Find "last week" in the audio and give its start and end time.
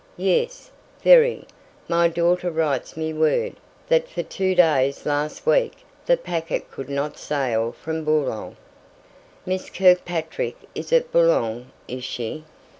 5.05-5.73